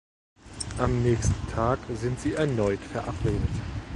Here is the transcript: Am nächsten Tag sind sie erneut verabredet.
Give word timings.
Am 0.79 1.03
nächsten 1.03 1.47
Tag 1.51 1.77
sind 1.93 2.19
sie 2.19 2.33
erneut 2.33 2.79
verabredet. 2.79 3.47